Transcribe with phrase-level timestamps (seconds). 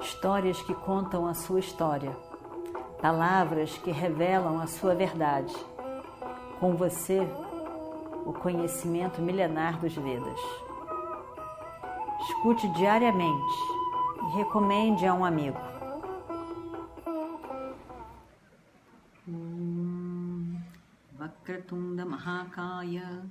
[0.00, 2.16] histórias que contam a sua história,
[3.00, 5.54] palavras que revelam a sua verdade.
[6.60, 7.20] Com você,
[8.24, 10.40] o conhecimento milenar dos Vedas.
[12.20, 13.56] Escute diariamente
[14.22, 15.58] e recomende a um amigo.
[21.12, 23.24] Vakratunda Mahakaya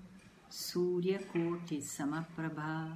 [0.49, 2.95] Suryakoti Samaprabha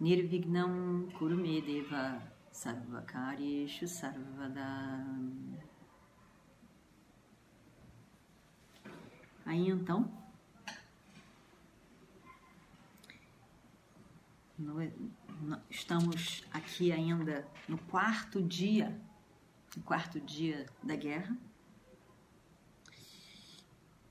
[0.00, 5.12] Nirvignam Kurumedeva Sarvakaryeshu Sarvada.
[9.44, 10.08] Aí então,
[14.56, 14.74] no,
[15.42, 18.98] no, estamos aqui ainda no quarto dia,
[19.76, 21.36] no quarto dia da guerra.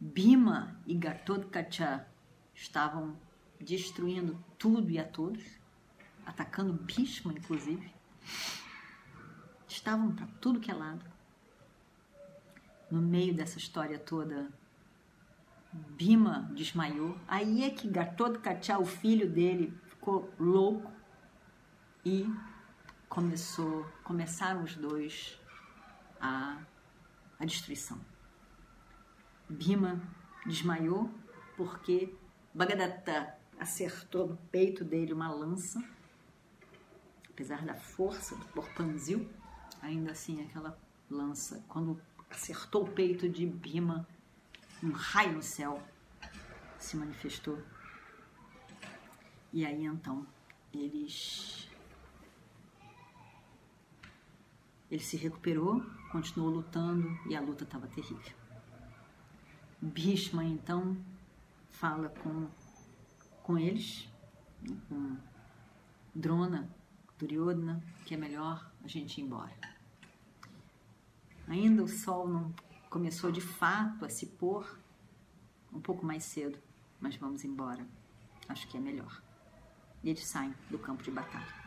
[0.02, 2.05] Bima e Gatotkacha
[2.54, 3.18] estavam
[3.58, 5.41] destruindo tudo e a todos,
[6.26, 8.02] atacando Bhishma, inclusive.
[9.68, 11.04] Estavam para tudo que é lado.
[12.90, 14.52] No meio dessa história toda,
[15.71, 17.18] Bima desmaiou.
[17.27, 20.91] Aí é que Gatotkacha, o filho dele, ficou louco
[22.05, 22.32] e
[23.10, 25.40] começou, começaram os dois
[26.20, 26.62] a,
[27.40, 27.99] a destruição.
[29.49, 30.01] Bima
[30.46, 31.10] desmaiou
[31.57, 32.16] porque
[32.54, 35.84] Bagadatta acertou no peito dele uma lança,
[37.44, 39.30] apesar da força do porpanzil,
[39.82, 44.08] ainda assim aquela lança, quando acertou o peito de Bima,
[44.82, 45.84] um raio no céu
[46.80, 47.62] se manifestou.
[49.52, 50.26] E aí então
[50.74, 51.70] eles
[54.90, 58.34] ele se recuperou, continuou lutando e a luta estava terrível.
[59.82, 60.96] Bhishma então
[61.70, 62.48] fala com,
[63.41, 64.07] com eles,
[64.88, 65.18] com
[66.16, 66.69] Drona,
[67.18, 69.53] Duryodhana, que é melhor a gente ir embora.
[71.47, 72.53] Ainda o sol não
[72.90, 74.79] começou de fato a se pôr
[75.72, 76.57] um pouco mais cedo,
[77.00, 77.85] mas vamos embora.
[78.47, 79.22] Acho que é melhor.
[80.03, 81.63] E eles saem do campo de batalha.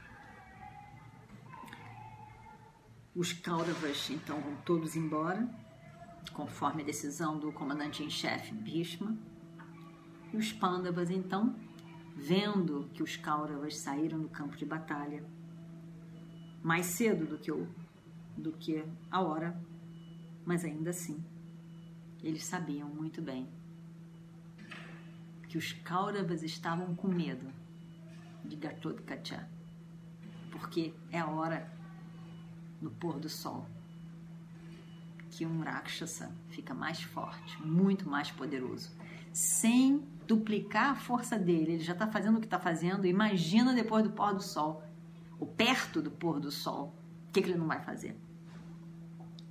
[3.15, 5.49] Os Kauravas então vão todos embora,
[6.33, 9.17] conforme a decisão do comandante em chefe Bhishma
[10.33, 11.57] e os Pandavas, então,
[12.17, 15.23] vendo que os Kauravas saíram do campo de batalha
[16.63, 17.69] mais cedo do que, o,
[18.37, 19.55] do que a hora,
[20.45, 21.23] mas ainda assim,
[22.23, 23.47] eles sabiam muito bem
[25.47, 27.53] que os Kauravas estavam com medo
[28.43, 29.47] de Gatotkacha,
[30.51, 31.71] porque é a hora
[32.81, 33.69] no pôr do sol
[35.31, 38.91] que um Rakshasa fica mais forte, muito mais poderoso,
[39.35, 41.73] sem duplicar a força dele.
[41.73, 43.07] Ele já está fazendo o que está fazendo.
[43.07, 44.83] Imagina depois do pôr do sol,
[45.39, 46.95] ou perto do pôr do sol,
[47.29, 48.17] o que, que ele não vai fazer?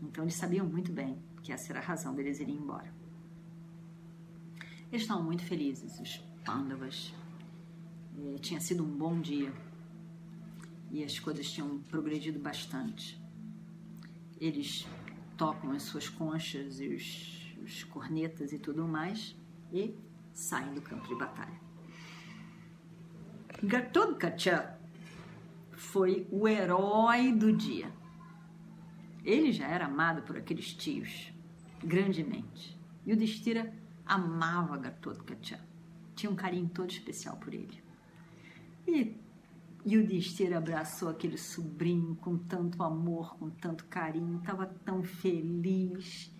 [0.02, 2.94] Então eles sabiam muito bem que essa era a razão deles irem embora.
[4.92, 7.12] Eles estavam muito felizes, os Pandavas.
[8.18, 9.52] E tinha sido um bom dia
[10.92, 13.20] e as coisas tinham progredido bastante.
[14.40, 14.88] Eles
[15.36, 19.36] tocam as suas conchas e os, os cornetas e tudo mais
[19.74, 19.96] e
[20.36, 21.60] saem do campo de batalha.
[23.64, 24.78] Gatotkacha
[25.72, 27.92] foi o herói do dia.
[29.24, 31.34] Ele já era amado por aqueles tios,
[31.84, 32.80] grandemente.
[33.04, 33.74] E o Destira
[34.06, 35.60] amava Gatotkacha.
[36.16, 37.84] Tinha um carinho todo especial por ele.
[38.88, 39.18] E
[39.88, 46.35] Yudhishthira abraçou aquele sobrinho com tanto amor, com tanto carinho, estava tão feliz.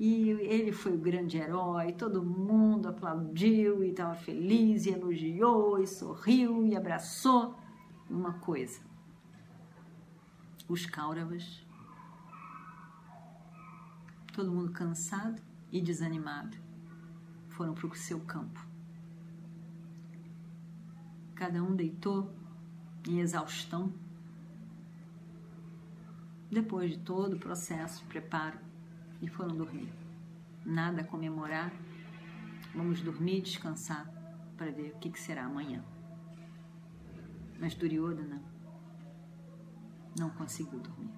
[0.00, 5.86] E ele foi o grande herói, todo mundo aplaudiu e estava feliz, e elogiou, e
[5.86, 7.54] sorriu, e abraçou.
[8.08, 8.80] Uma coisa,
[10.66, 11.62] os Kauravas,
[14.32, 16.56] todo mundo cansado e desanimado,
[17.50, 18.58] foram para o seu campo.
[21.34, 22.32] Cada um deitou
[23.06, 23.92] em exaustão.
[26.50, 28.69] Depois de todo o processo, preparo,
[29.20, 29.92] e foram dormir.
[30.64, 31.72] Nada a comemorar,
[32.74, 34.06] vamos dormir e descansar
[34.56, 35.82] para ver o que, que será amanhã.
[37.58, 38.42] Mas Duryodhana
[40.18, 41.10] não conseguiu dormir.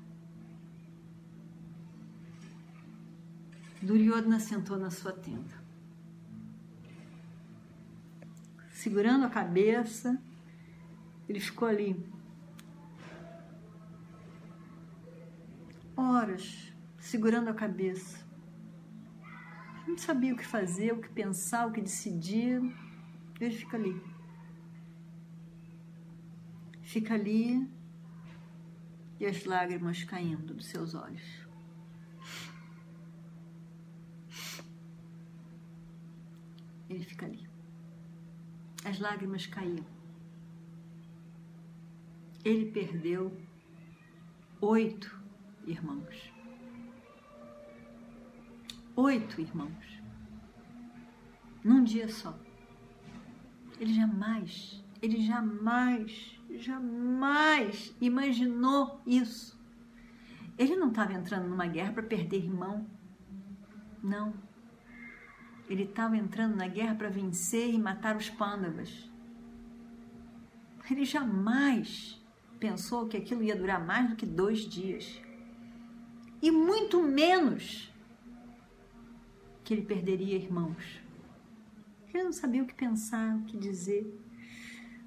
[3.82, 5.60] Duryodhana sentou na sua tenda,
[8.70, 10.22] segurando a cabeça,
[11.28, 12.00] ele ficou ali
[15.96, 16.71] horas
[17.12, 18.19] segurando a cabeça.
[19.87, 22.59] Não sabia o que fazer, o que pensar, o que decidir.
[23.38, 24.03] Ele fica ali.
[26.81, 27.70] Fica ali
[29.20, 31.47] e as lágrimas caindo dos seus olhos.
[36.88, 37.47] Ele fica ali.
[38.87, 39.85] As lágrimas caíam.
[42.43, 43.37] Ele perdeu
[44.62, 45.20] oito
[45.67, 46.31] irmãos.
[48.94, 50.03] Oito irmãos.
[51.65, 52.39] Num dia só.
[53.81, 59.59] Ele jamais, ele jamais, jamais imaginou isso.
[60.59, 62.87] Ele não estava entrando numa guerra para perder irmão.
[64.03, 64.35] Não.
[65.71, 69.11] Ele estava entrando na guerra para vencer e matar os pândavas.
[70.91, 72.23] Ele jamais
[72.61, 75.19] pensou que aquilo ia durar mais do que dois dias.
[76.43, 77.92] E muito menos
[79.64, 81.00] que ele perderia irmãos.
[82.12, 84.06] Ele não sabia o que pensar, o que dizer.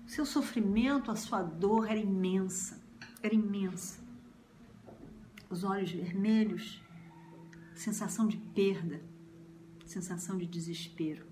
[0.05, 2.81] O seu sofrimento, a sua dor era imensa,
[3.21, 4.03] era imensa.
[5.49, 6.81] Os olhos vermelhos,
[7.73, 9.01] sensação de perda,
[9.85, 11.25] sensação de desespero.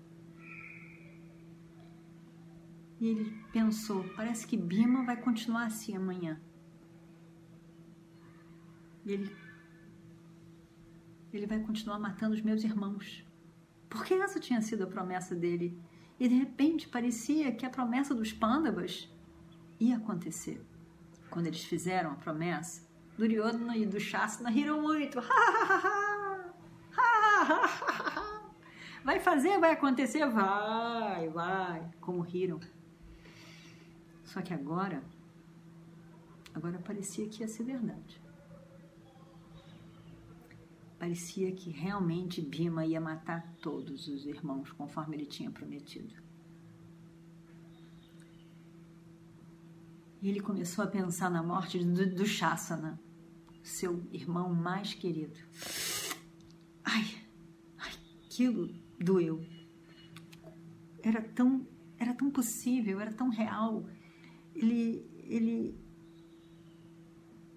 [3.00, 6.40] E ele pensou: parece que Bima vai continuar assim amanhã.
[9.04, 9.36] E ele,
[11.36, 13.24] ele vai continuar matando os meus irmãos.
[13.88, 15.78] Porque essa tinha sido a promessa dele.
[16.18, 19.08] E de repente parecia que a promessa dos Pandavas
[19.80, 20.64] ia acontecer.
[21.30, 22.82] Quando eles fizeram a promessa,
[23.18, 25.18] Duryodhana e Dushasana riram muito.
[29.04, 30.26] Vai fazer, vai acontecer?
[30.26, 31.90] Vai, vai.
[32.00, 32.58] Como riram.
[34.24, 35.02] Só que agora,
[36.54, 38.23] agora parecia que ia ser verdade.
[40.98, 46.14] Parecia que realmente Bima ia matar todos os irmãos, conforme ele tinha prometido.
[50.22, 52.98] E ele começou a pensar na morte do, do Shassana,
[53.62, 55.38] seu irmão mais querido.
[56.82, 57.04] Ai,
[57.78, 59.44] aquilo doeu.
[61.02, 61.66] Era tão,
[61.98, 63.84] era tão possível, era tão real
[64.54, 65.78] ele, ele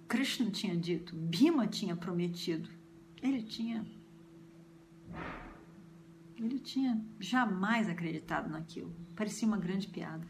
[0.07, 2.69] Krishna tinha dito, Bhima tinha prometido,
[3.21, 3.85] ele tinha
[6.37, 8.93] ele tinha jamais acreditado naquilo.
[9.15, 10.27] Parecia uma grande piada.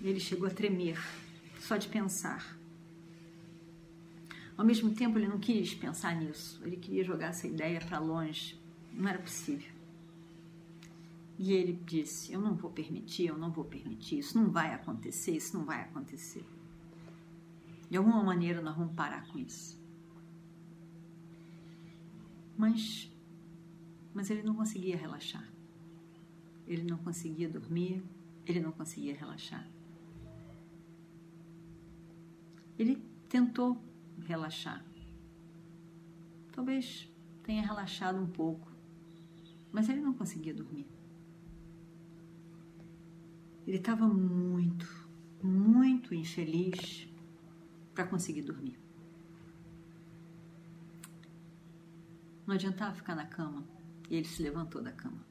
[0.00, 0.98] Ele chegou a tremer
[1.60, 2.56] só de pensar.
[4.56, 6.62] Ao mesmo tempo, ele não quis pensar nisso.
[6.64, 8.58] Ele queria jogar essa ideia para longe.
[8.92, 9.70] Não era possível.
[11.38, 15.32] E ele disse: Eu não vou permitir, eu não vou permitir, isso não vai acontecer,
[15.32, 16.42] isso não vai acontecer.
[17.90, 19.78] De alguma maneira nós vamos parar com isso.
[22.56, 23.12] Mas,
[24.14, 25.46] mas ele não conseguia relaxar.
[26.66, 28.02] Ele não conseguia dormir,
[28.46, 29.68] ele não conseguia relaxar.
[32.78, 33.80] Ele tentou
[34.20, 34.84] relaxar.
[36.52, 37.08] Talvez
[37.42, 38.72] tenha relaxado um pouco,
[39.70, 40.86] mas ele não conseguia dormir.
[43.66, 44.86] Ele estava muito,
[45.42, 47.08] muito infeliz
[47.94, 48.85] para conseguir dormir.
[52.46, 53.66] Não adiantava ficar na cama.
[54.08, 55.26] E ele se levantou da cama.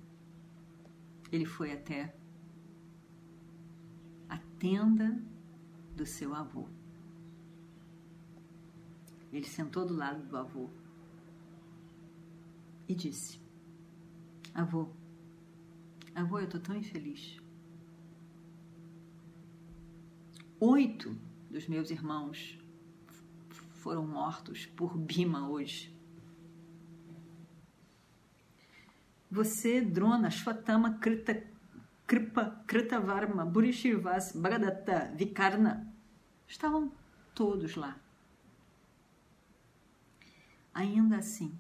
[1.32, 2.16] Ele foi até
[4.28, 5.24] a tenda
[5.96, 6.68] do seu avô.
[9.32, 10.70] Ele sentou do lado do avô
[12.88, 13.40] e disse:
[14.54, 14.90] Avô,
[16.14, 17.38] avô, eu estou tão infeliz.
[20.60, 21.18] Oito
[21.50, 22.58] dos meus irmãos
[23.50, 25.95] foram mortos por Bima hoje.
[29.36, 31.46] Você, Drona, Shvatama, Krita,
[32.08, 35.94] Kripa, Kritavarma, Burishivas, Bhagadatta, Vikarna,
[36.48, 36.90] estavam
[37.34, 38.00] todos lá.
[40.74, 41.52] Ainda assim,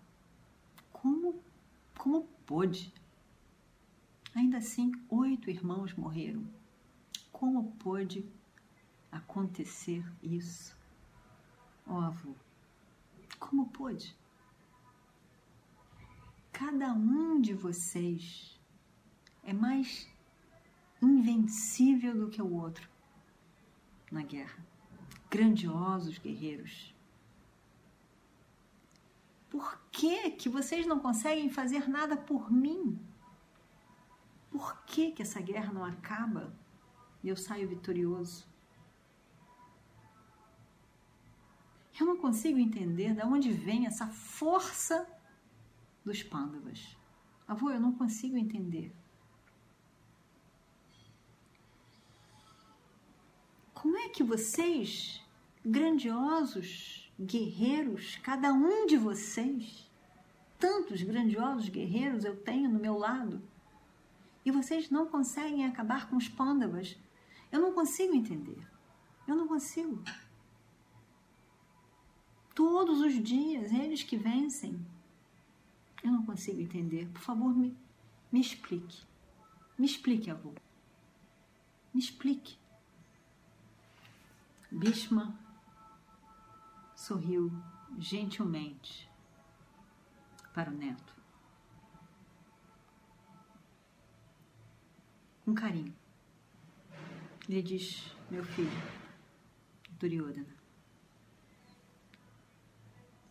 [0.93, 1.43] como,
[1.97, 2.93] como pôde?
[4.33, 6.47] Ainda assim, oito irmãos morreram.
[7.29, 8.25] Como pôde
[9.11, 10.77] acontecer isso?
[11.85, 12.33] Ó oh, avô,
[13.37, 14.15] como pôde?
[16.57, 18.57] Cada um de vocês
[19.43, 20.07] é mais
[21.01, 22.89] invencível do que o outro
[24.09, 24.65] na guerra.
[25.29, 26.95] Grandiosos guerreiros.
[29.49, 32.97] Por que que vocês não conseguem fazer nada por mim?
[34.49, 36.55] Por que que essa guerra não acaba
[37.21, 38.47] e eu saio vitorioso?
[41.99, 45.14] Eu não consigo entender de onde vem essa força
[46.05, 46.95] dos pândavas.
[47.47, 48.93] Avô, eu não consigo entender.
[53.73, 55.25] Como é que vocês
[55.65, 59.89] grandiosos guerreiros, cada um de vocês.
[60.59, 63.41] Tantos grandiosos guerreiros eu tenho no meu lado.
[64.45, 66.97] E vocês não conseguem acabar com os pândavas.
[67.51, 68.59] Eu não consigo entender.
[69.27, 70.03] Eu não consigo.
[72.53, 74.79] Todos os dias, eles que vencem.
[76.05, 77.09] Eu não consigo entender.
[77.09, 77.75] Por favor, me,
[78.31, 79.03] me explique.
[79.75, 80.53] Me explique, avô.
[81.91, 82.59] Me explique.
[84.71, 85.35] Bhishma
[86.95, 87.51] sorriu
[87.97, 89.09] gentilmente
[90.53, 91.15] para o neto.
[95.43, 95.95] Com carinho.
[97.49, 98.69] Ele diz: Meu filho,
[99.99, 100.54] Duryodhana,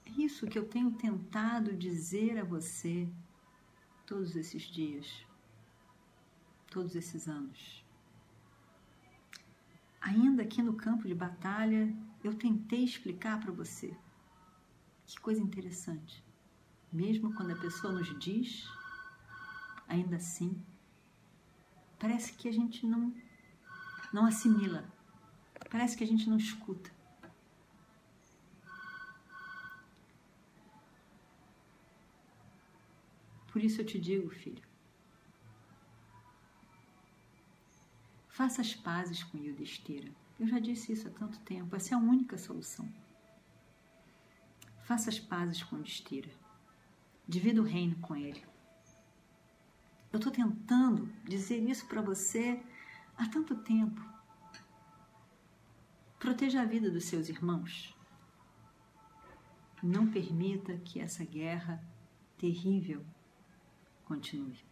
[0.06, 3.08] isso que eu tenho tentado dizer a você
[4.06, 5.26] todos esses dias,
[6.70, 7.84] todos esses anos.
[10.00, 13.96] Ainda aqui no campo de batalha, eu tentei explicar para você.
[15.06, 16.22] Que coisa interessante.
[16.92, 18.68] Mesmo quando a pessoa nos diz,
[19.88, 20.62] ainda assim,
[21.98, 23.12] parece que a gente não
[24.12, 24.84] não assimila.
[25.68, 26.93] Parece que a gente não escuta.
[33.54, 34.62] Por isso eu te digo, filho,
[38.34, 40.10] Faça as pazes com Yudhishthira.
[40.40, 41.76] Eu já disse isso há tanto tempo.
[41.76, 42.92] Essa é a única solução.
[44.82, 46.32] Faça as pazes com Yudhishthira.
[47.28, 48.44] Divida o reino com ele.
[50.12, 52.60] Eu estou tentando dizer isso para você
[53.16, 54.04] há tanto tempo.
[56.18, 57.96] Proteja a vida dos seus irmãos.
[59.80, 61.80] Não permita que essa guerra
[62.36, 63.06] terrível
[64.04, 64.64] continue.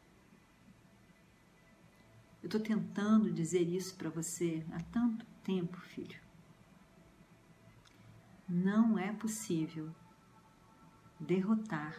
[2.42, 6.20] Eu estou tentando dizer isso para você há tanto tempo, filho.
[8.48, 9.94] Não é possível
[11.20, 11.96] derrotar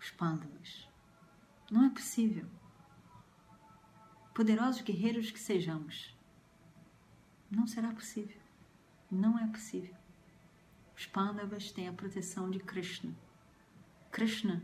[0.00, 0.88] os pândavas.
[1.70, 2.46] Não é possível.
[4.34, 6.14] Poderosos guerreiros que sejamos,
[7.50, 8.40] não será possível.
[9.10, 9.94] Não é possível.
[10.96, 13.14] Os pândavas têm a proteção de Krishna.
[14.10, 14.62] Krishna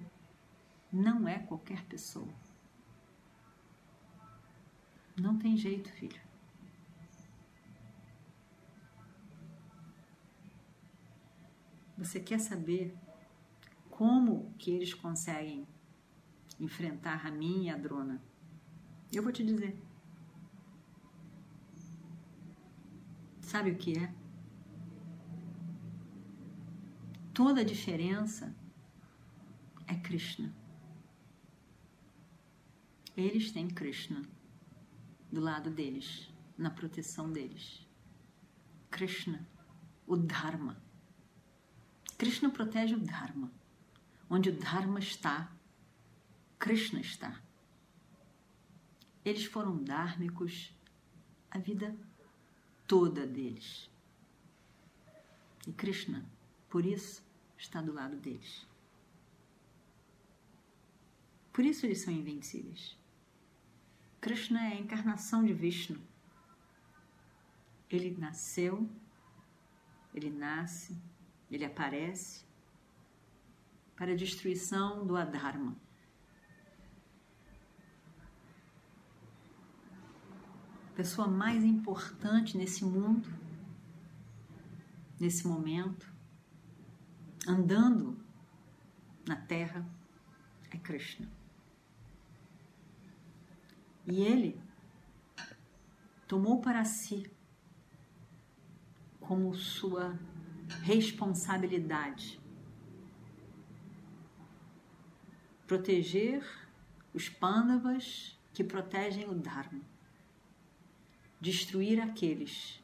[0.93, 2.33] não é qualquer pessoa.
[5.17, 6.21] Não tem jeito, filho.
[11.99, 12.97] Você quer saber
[13.91, 15.69] como que eles conseguem
[16.59, 18.23] enfrentar a mim e a drona?
[19.13, 19.79] Eu vou te dizer.
[23.43, 24.15] Sabe o que é?
[27.35, 28.55] Toda a diferença
[29.87, 30.60] é Krishna.
[33.21, 34.23] Eles têm Krishna
[35.31, 37.87] do lado deles, na proteção deles.
[38.91, 39.47] Krishna,
[40.07, 40.83] o Dharma.
[42.17, 43.53] Krishna protege o Dharma.
[44.29, 45.53] Onde o Dharma está,
[46.59, 47.43] Krishna está.
[49.23, 50.75] Eles foram dármicos
[51.51, 51.95] a vida
[52.87, 53.91] toda deles.
[55.67, 56.25] E Krishna,
[56.71, 57.23] por isso,
[57.59, 58.67] está do lado deles.
[61.53, 62.99] Por isso eles são invencíveis.
[64.21, 65.99] Krishna é a encarnação de Vishnu.
[67.89, 68.87] Ele nasceu,
[70.15, 70.95] ele nasce,
[71.51, 72.45] ele aparece
[73.97, 75.75] para a destruição do Adharma.
[80.91, 83.27] A pessoa mais importante nesse mundo,
[85.19, 86.13] nesse momento,
[87.49, 88.23] andando
[89.27, 89.89] na Terra,
[90.71, 91.40] é Krishna.
[94.11, 94.61] E ele
[96.27, 97.31] tomou para si
[99.21, 100.19] como sua
[100.83, 102.41] responsabilidade
[105.65, 106.45] proteger
[107.15, 109.81] os pândavas que protegem o Dharma,
[111.41, 112.83] destruir aqueles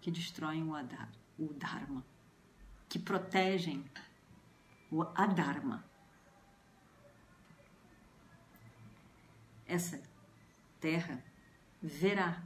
[0.00, 0.64] que destroem
[1.38, 2.04] o Dharma,
[2.88, 3.84] que protegem
[4.90, 5.84] o Adharma.
[9.68, 10.02] Essa
[10.80, 11.22] terra
[11.82, 12.42] verá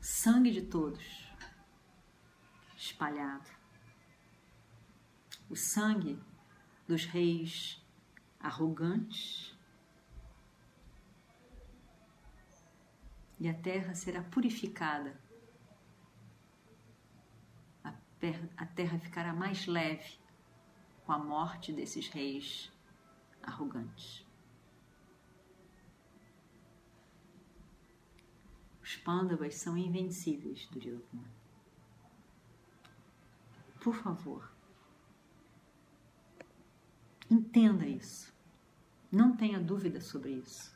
[0.00, 1.30] sangue de todos
[2.76, 3.48] espalhado,
[5.48, 6.20] o sangue
[6.88, 7.82] dos reis
[8.40, 9.56] arrogantes,
[13.38, 15.22] e a terra será purificada.
[18.56, 20.18] A terra ficará mais leve
[21.04, 22.72] com a morte desses reis
[23.46, 24.24] arrogantes.
[28.82, 31.30] Os Pandavas são invencíveis, Duryodhana.
[33.80, 34.50] Por favor,
[37.30, 38.32] entenda isso.
[39.10, 40.74] Não tenha dúvida sobre isso.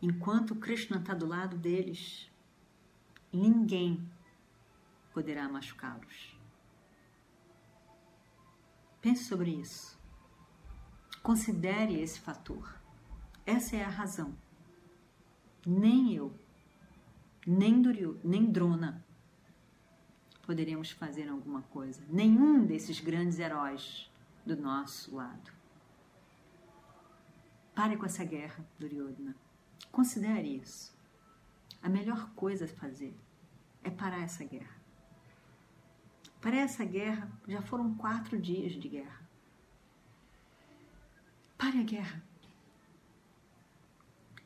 [0.00, 2.30] Enquanto Krishna está do lado deles,
[3.32, 4.06] ninguém
[5.12, 6.38] poderá machucá-los.
[9.00, 9.93] Pense sobre isso.
[11.24, 12.78] Considere esse fator.
[13.46, 14.36] Essa é a razão.
[15.66, 16.38] Nem eu,
[17.46, 19.02] nem Duryu, nem Drona
[20.42, 22.02] poderemos fazer alguma coisa.
[22.10, 24.12] Nenhum desses grandes heróis
[24.44, 25.50] do nosso lado.
[27.74, 29.34] Pare com essa guerra, Duryodhana.
[29.90, 30.94] Considere isso.
[31.82, 33.18] A melhor coisa a fazer
[33.82, 34.76] é parar essa guerra.
[36.38, 39.23] Para essa guerra, já foram quatro dias de guerra.
[41.64, 42.22] Pare a guerra.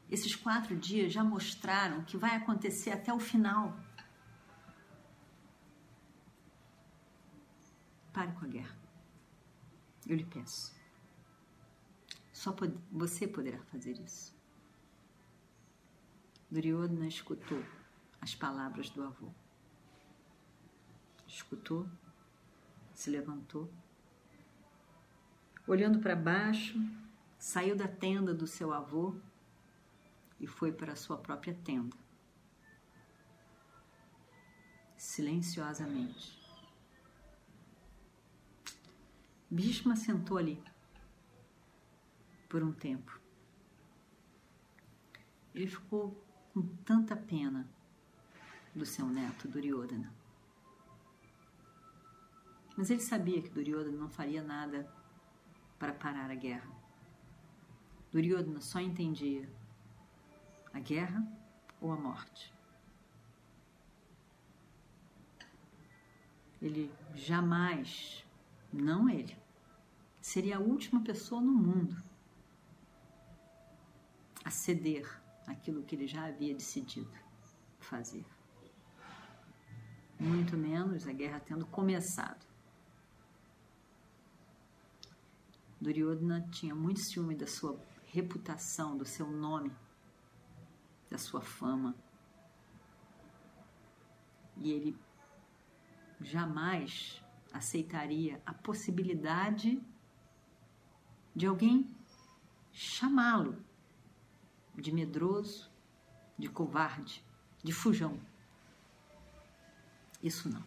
[0.09, 3.77] Esses quatro dias já mostraram que vai acontecer até o final.
[8.13, 8.79] Pare com a guerra.
[10.07, 10.73] Eu lhe peço.
[12.33, 12.55] Só
[12.93, 14.33] você poderá fazer isso.
[16.49, 17.65] Duryodhana escutou
[18.21, 19.29] as palavras do avô.
[21.27, 21.91] Escutou,
[22.95, 23.69] se levantou,
[25.67, 26.79] olhando para baixo,
[27.39, 29.15] saiu da tenda do seu avô
[30.41, 31.97] e foi para a sua própria tenda.
[34.97, 36.37] Silenciosamente.
[39.51, 40.63] Bhishma sentou ali
[42.49, 43.19] por um tempo.
[45.55, 47.69] Ele ficou com tanta pena
[48.75, 50.13] do seu neto Duryodhana.
[52.77, 54.89] Mas ele sabia que Duryodhana não faria nada
[55.79, 56.78] para parar a guerra.
[58.11, 59.49] Duryodhana só entendia
[60.73, 61.27] a guerra
[61.81, 62.53] ou a morte.
[66.61, 68.25] Ele jamais,
[68.73, 69.37] não ele,
[70.21, 72.03] seria a última pessoa no mundo
[74.45, 75.07] a ceder
[75.47, 77.13] aquilo que ele já havia decidido
[77.79, 78.25] fazer.
[80.19, 82.45] Muito menos a guerra tendo começado.
[85.81, 87.79] Duryodhana tinha muito ciúme da sua
[88.13, 89.71] reputação, do seu nome,
[91.11, 91.95] da sua fama.
[94.57, 94.99] E ele
[96.21, 99.81] jamais aceitaria a possibilidade
[101.35, 101.89] de alguém
[102.73, 103.63] chamá-lo
[104.75, 105.71] de medroso,
[106.37, 107.25] de covarde,
[107.63, 108.19] de fujão.
[110.23, 110.65] Isso não.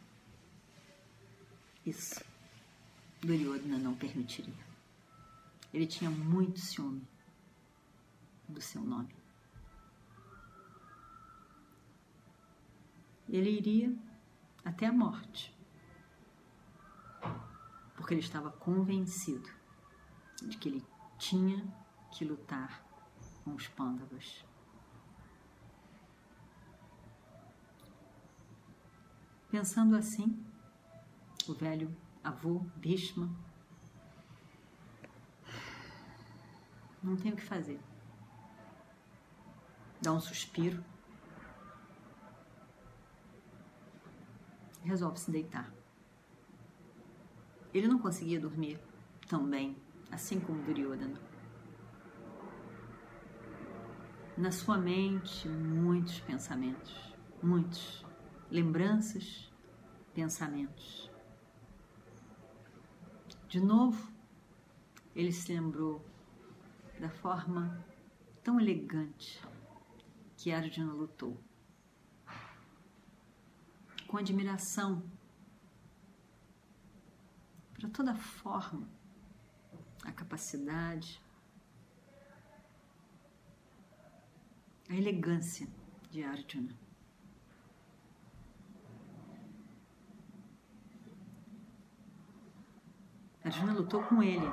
[1.85, 2.23] Isso
[3.21, 4.65] Duryodhana não permitiria.
[5.73, 7.05] Ele tinha muito ciúme
[8.51, 9.15] do seu nome.
[13.27, 13.95] Ele iria
[14.63, 15.55] até a morte,
[17.95, 19.49] porque ele estava convencido
[20.41, 20.85] de que ele
[21.17, 21.65] tinha
[22.11, 22.83] que lutar
[23.43, 24.45] com os pândavas.
[29.49, 30.45] Pensando assim,
[31.47, 33.29] o velho avô Bhishma
[37.01, 37.79] não tem o que fazer.
[40.01, 40.83] Dá um suspiro.
[44.83, 45.71] Resolve se deitar.
[47.71, 48.79] Ele não conseguia dormir
[49.29, 49.77] tão bem,
[50.11, 51.21] assim como Duryodhana.
[54.35, 58.03] Na sua mente, muitos pensamentos, muitos
[58.49, 59.53] lembranças,
[60.15, 61.11] pensamentos.
[63.47, 64.11] De novo,
[65.15, 66.03] ele se lembrou
[66.99, 67.85] da forma
[68.43, 69.50] tão elegante
[70.41, 71.39] que Arjuna lutou.
[74.07, 75.03] Com admiração
[77.75, 78.89] para toda a forma,
[80.03, 81.21] a capacidade,
[84.89, 85.67] a elegância
[86.09, 86.75] de Arjuna.
[93.43, 94.47] Arjuna lutou com ele,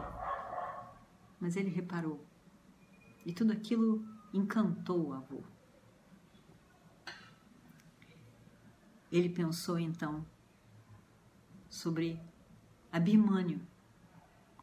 [1.40, 2.22] mas ele reparou
[3.24, 5.57] e tudo aquilo encantou o avô.
[9.10, 10.24] Ele pensou então
[11.70, 12.20] sobre
[12.92, 13.60] Abhimanyu,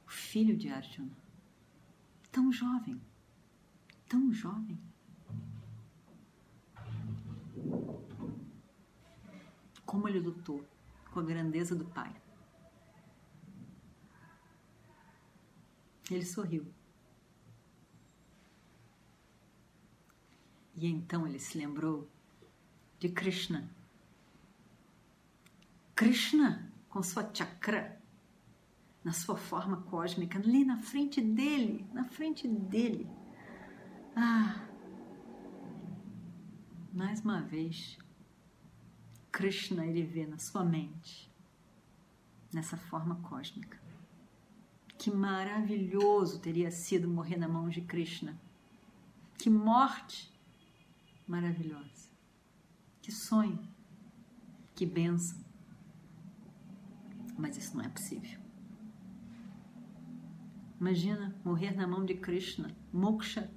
[0.05, 1.17] o filho de Arjuna,
[2.31, 3.01] tão jovem,
[4.08, 4.79] tão jovem.
[9.86, 10.65] Como ele lutou
[11.12, 12.13] com a grandeza do pai.
[16.12, 16.65] Ele sorriu.
[20.75, 22.08] E então ele se lembrou
[22.99, 23.75] de Krishna.
[25.95, 28.01] Krishna, com sua chakra,
[29.01, 33.10] na sua forma cósmica, ali na frente dele, na frente dele.
[34.13, 34.67] Ah!
[36.91, 37.97] Mais uma vez,
[39.31, 41.31] Krishna ele vê na sua mente,
[42.53, 43.79] nessa forma cósmica.
[44.97, 48.38] Que maravilhoso teria sido morrer na mão de Krishna.
[49.38, 50.34] Que morte
[51.25, 52.10] maravilhosa.
[53.01, 53.60] Que sonho.
[54.73, 55.44] Que bênção.
[57.38, 58.39] Mas isso não é possível.
[60.80, 63.52] Imagina morrer na mão de Krishna, moksha,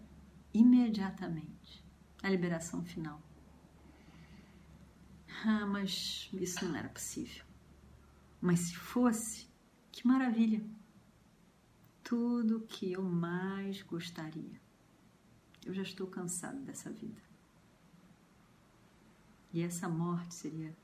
[0.52, 1.84] imediatamente.
[2.22, 3.22] A liberação final.
[5.44, 7.44] Ah, mas isso não era possível.
[8.40, 9.48] Mas se fosse,
[9.92, 10.64] que maravilha!
[12.02, 14.60] Tudo que eu mais gostaria.
[15.64, 17.20] Eu já estou cansado dessa vida.
[19.52, 20.76] E essa morte seria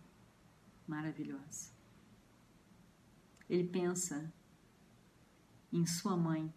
[0.86, 1.73] maravilhosa.
[3.48, 4.32] Ele pensa
[5.72, 6.52] em sua mãe,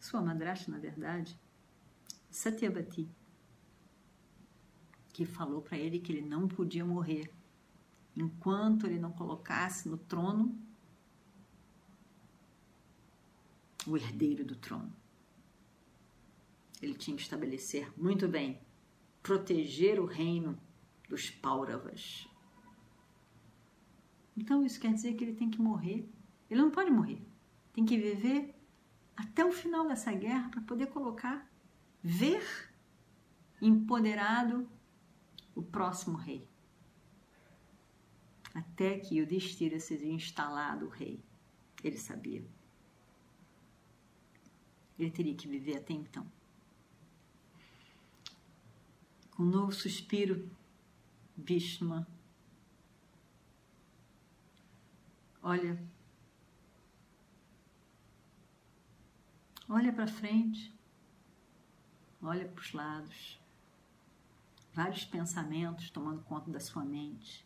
[0.00, 1.38] sua madrasta, na verdade,
[2.30, 3.08] Satyabati
[5.16, 7.32] que falou para ele que ele não podia morrer
[8.14, 10.54] enquanto ele não colocasse no trono
[13.86, 14.92] o herdeiro do trono.
[16.82, 18.60] Ele tinha que estabelecer muito bem,
[19.22, 20.60] proteger o reino
[21.08, 22.28] dos Pauravas.
[24.36, 26.08] Então isso quer dizer que ele tem que morrer.
[26.50, 27.20] Ele não pode morrer.
[27.72, 28.54] Tem que viver
[29.16, 31.50] até o final dessa guerra para poder colocar,
[32.02, 32.70] ver
[33.60, 34.68] empoderado
[35.54, 36.46] o próximo rei.
[38.54, 41.22] Até que o Destira seja instalado o rei.
[41.82, 42.44] Ele sabia.
[44.98, 46.26] Ele teria que viver até então.
[49.32, 50.50] Com um novo suspiro,
[51.36, 52.06] Bhishma
[55.46, 55.80] olha
[59.68, 60.74] olha para frente,
[62.20, 63.40] olha para os lados
[64.74, 67.44] vários pensamentos tomando conta da sua mente.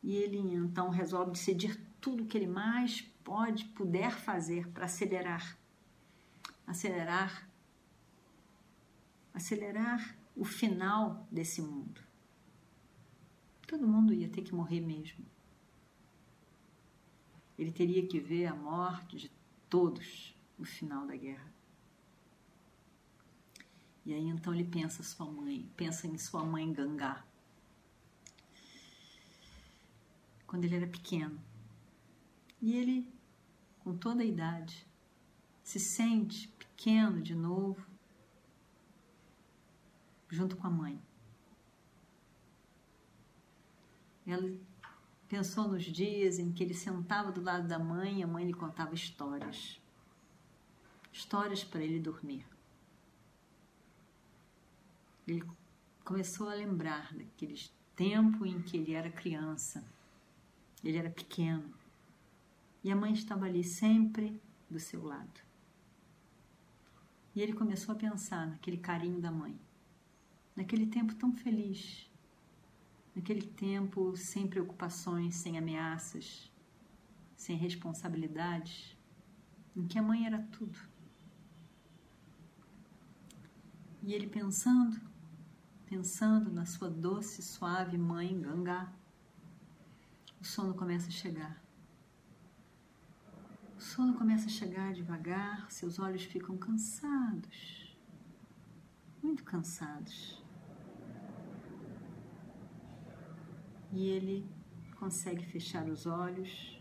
[0.00, 5.58] E ele então resolve decidir tudo o que ele mais pode, puder fazer para acelerar.
[6.66, 7.48] Acelerar.
[9.34, 12.11] Acelerar o final desse mundo.
[13.72, 15.24] Todo mundo ia ter que morrer mesmo.
[17.58, 19.30] Ele teria que ver a morte de
[19.70, 21.50] todos no final da guerra.
[24.04, 27.24] E aí então ele pensa sua mãe, pensa em sua mãe Gangá.
[30.46, 31.40] Quando ele era pequeno.
[32.60, 33.10] E ele,
[33.78, 34.86] com toda a idade,
[35.62, 37.86] se sente pequeno de novo,
[40.28, 41.00] junto com a mãe.
[44.26, 44.56] Ela
[45.28, 48.54] pensou nos dias em que ele sentava do lado da mãe e a mãe lhe
[48.54, 49.80] contava histórias.
[51.12, 52.46] Histórias para ele dormir.
[55.26, 55.42] Ele
[56.04, 59.84] começou a lembrar daqueles tempo em que ele era criança,
[60.82, 61.72] ele era pequeno,
[62.82, 65.40] e a mãe estava ali sempre do seu lado.
[67.34, 69.58] E ele começou a pensar naquele carinho da mãe,
[70.56, 72.10] naquele tempo tão feliz,
[73.14, 76.50] naquele tempo sem preocupações, sem ameaças,
[77.36, 78.96] sem responsabilidades,
[79.76, 80.78] em que a mãe era tudo.
[84.02, 85.00] E ele pensando,
[85.86, 88.92] pensando na sua doce, suave mãe Gangá.
[90.40, 91.62] O sono começa a chegar.
[93.76, 97.96] O sono começa a chegar devagar, seus olhos ficam cansados,
[99.22, 100.41] muito cansados.
[103.92, 104.48] E ele
[104.98, 106.80] consegue fechar os olhos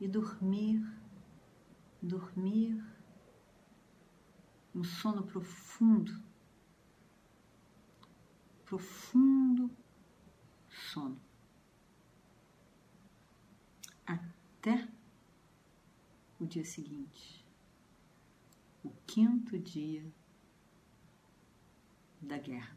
[0.00, 0.82] e dormir,
[2.02, 2.82] dormir,
[4.74, 6.26] um sono profundo
[8.66, 9.70] profundo
[10.68, 11.18] sono.
[14.04, 14.88] Até
[16.38, 17.46] o dia seguinte,
[18.84, 20.04] o quinto dia
[22.20, 22.76] da guerra.